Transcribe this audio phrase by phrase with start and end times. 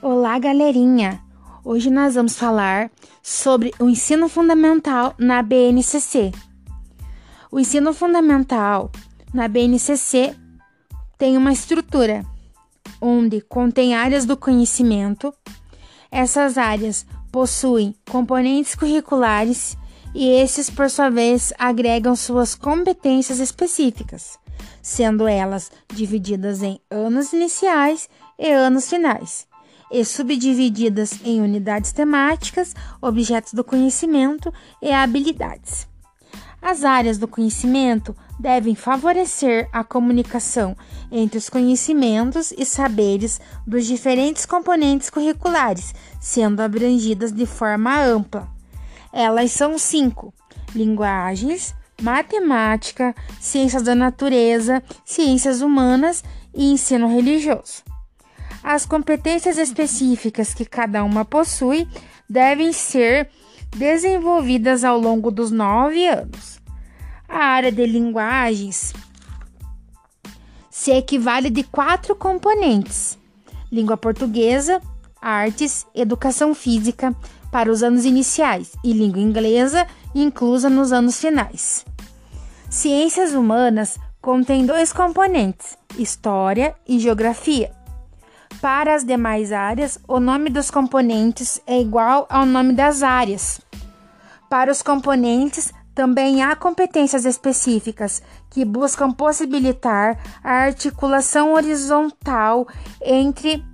[0.00, 1.20] Olá, galerinha!
[1.64, 2.88] Hoje nós vamos falar
[3.20, 6.30] sobre o ensino fundamental na BNCC.
[7.50, 8.92] O ensino fundamental
[9.34, 10.36] na BNCC
[11.18, 12.24] tem uma estrutura
[13.00, 15.34] onde contém áreas do conhecimento.
[16.12, 19.76] Essas áreas possuem componentes curriculares
[20.14, 24.38] e esses, por sua vez, agregam suas competências específicas,
[24.80, 28.08] sendo elas divididas em anos iniciais
[28.38, 29.47] e anos finais
[29.90, 34.52] e subdivididas em unidades temáticas, objetos do conhecimento
[34.82, 35.86] e habilidades.
[36.60, 40.76] As áreas do conhecimento devem favorecer a comunicação
[41.10, 48.48] entre os conhecimentos e saberes dos diferentes componentes curriculares, sendo abrangidas de forma ampla.
[49.12, 50.34] Elas são cinco:
[50.74, 57.87] linguagens, matemática, ciências da natureza, ciências humanas e ensino religioso.
[58.70, 61.88] As competências específicas que cada uma possui
[62.28, 63.30] devem ser
[63.74, 66.60] desenvolvidas ao longo dos nove anos.
[67.26, 68.92] A área de linguagens
[70.70, 73.16] se equivale de quatro componentes:
[73.72, 74.82] língua portuguesa,
[75.18, 77.16] artes, educação física
[77.50, 81.86] para os anos iniciais e língua inglesa inclusa nos anos finais.
[82.68, 87.77] Ciências humanas contém dois componentes: história e geografia.
[88.60, 93.60] Para as demais áreas, o nome dos componentes é igual ao nome das áreas.
[94.50, 102.66] Para os componentes, também há competências específicas que buscam possibilitar a articulação horizontal
[103.02, 103.64] entre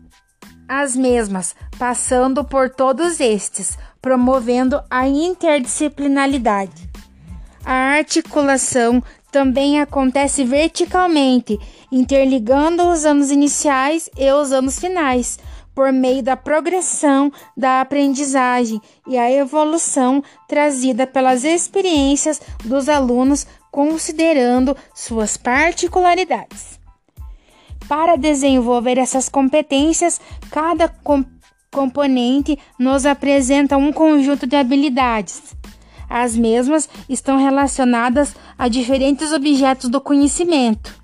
[0.69, 6.91] as mesmas, passando por todos estes, promovendo a interdisciplinaridade.
[7.65, 11.59] A articulação também acontece verticalmente,
[11.91, 15.39] interligando os anos iniciais e os anos finais,
[15.75, 24.77] por meio da progressão da aprendizagem e a evolução trazida pelas experiências dos alunos, considerando
[24.95, 26.79] suas particularidades.
[27.89, 30.20] Para desenvolver essas competências,
[30.51, 31.25] cada com
[31.73, 35.57] componente nos apresenta um conjunto de habilidades
[36.09, 40.95] as mesmas estão relacionadas a diferentes objetos do conhecimento,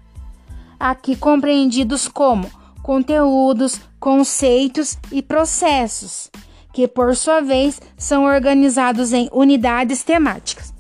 [0.79, 2.51] aqui compreendidos como
[2.83, 6.31] conteúdos, conceitos e processos,
[6.73, 10.73] que por sua vez são organizados em unidades temáticas.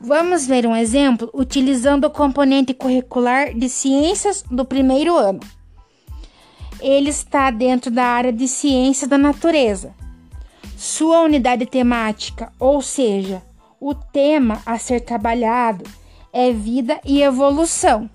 [0.00, 5.40] Vamos ver um exemplo utilizando o componente curricular de ciências do primeiro ano.
[6.80, 9.94] Ele está dentro da área de ciência da natureza.
[10.76, 13.42] Sua unidade temática, ou seja,
[13.86, 15.84] o tema a ser trabalhado
[16.32, 18.08] é vida e evolução.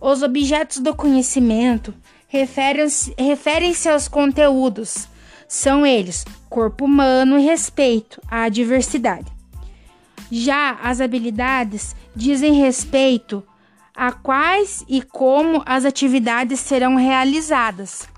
[0.00, 1.94] Os objetos do conhecimento
[2.26, 5.06] referem-se referem aos conteúdos.
[5.46, 9.30] São eles corpo humano e respeito à diversidade.
[10.30, 13.44] Já as habilidades dizem respeito
[13.94, 18.08] a quais e como as atividades serão realizadas,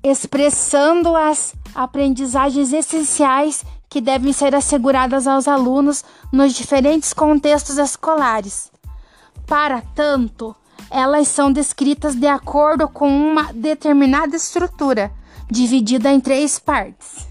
[0.00, 8.70] expressando as aprendizagens essenciais que devem ser asseguradas aos alunos nos diferentes contextos escolares.
[9.46, 10.54] Para tanto,
[10.90, 15.12] elas são descritas de acordo com uma determinada estrutura,
[15.50, 17.26] dividida em três partes.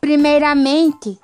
[0.00, 1.18] Primeiramente,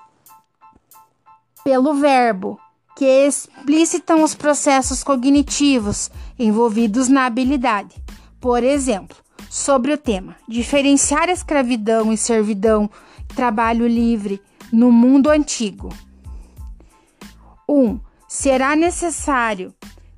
[1.64, 2.58] pelo verbo,
[2.96, 7.96] que explicitam os processos cognitivos envolvidos na habilidade.
[8.40, 9.16] Por exemplo,
[9.48, 12.90] sobre o tema diferenciar escravidão e servidão
[13.34, 14.40] trabalho livre
[14.72, 15.88] no mundo antigo.
[17.68, 17.74] 1.
[17.74, 19.74] Um, será necessário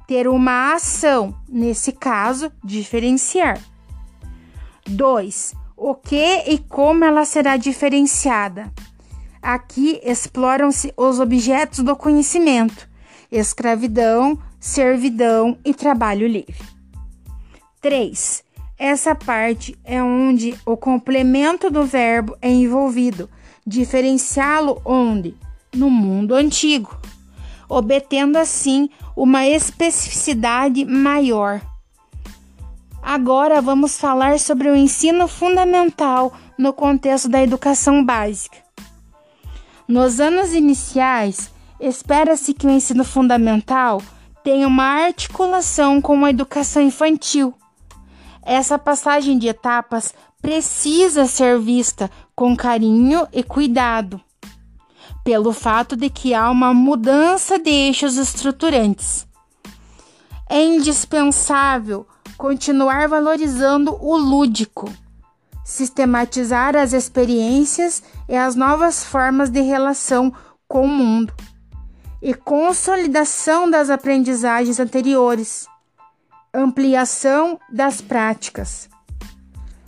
[0.06, 3.60] ter uma ação, nesse caso, diferenciar.
[4.86, 5.54] 2.
[5.76, 8.72] O que e como ela será diferenciada.
[9.40, 12.88] Aqui exploram-se os objetos do conhecimento:
[13.30, 16.54] escravidão, servidão e trabalho livre.
[17.80, 18.44] 3.
[18.84, 23.30] Essa parte é onde o complemento do verbo é envolvido,
[23.64, 25.36] diferenciá-lo onde?
[25.72, 26.98] No mundo antigo,
[27.68, 31.60] obtendo assim uma especificidade maior.
[33.00, 38.56] Agora vamos falar sobre o ensino fundamental no contexto da educação básica.
[39.86, 44.02] Nos anos iniciais, espera-se que o ensino fundamental
[44.42, 47.54] tenha uma articulação com a educação infantil
[48.44, 54.20] essa passagem de etapas precisa ser vista com carinho e cuidado,
[55.24, 59.26] pelo fato de que há uma mudança de eixos estruturantes.
[60.50, 62.06] É indispensável
[62.36, 64.92] continuar valorizando o lúdico,
[65.64, 70.32] sistematizar as experiências e as novas formas de relação
[70.66, 71.32] com o mundo
[72.22, 75.66] e consolidação das aprendizagens anteriores,
[76.52, 78.88] ampliação das práticas.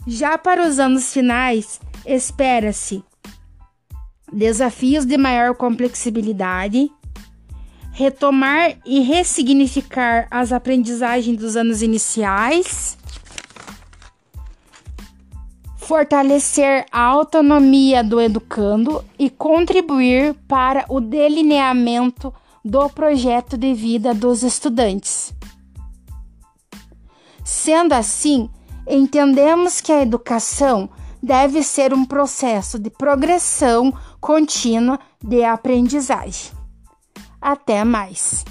[0.06, 3.04] Já para os anos finais, espera-se
[4.32, 6.90] desafios de maior complexibilidade,
[7.92, 12.98] retomar e ressignificar as aprendizagens dos anos iniciais,
[15.76, 22.34] fortalecer a autonomia do educando e contribuir para o delineamento
[22.64, 25.34] do projeto de vida dos estudantes.
[27.44, 28.48] Sendo assim,
[28.88, 30.88] entendemos que a educação
[31.22, 36.52] deve ser um processo de progressão contínua de aprendizagem.
[37.40, 38.44] Até mais!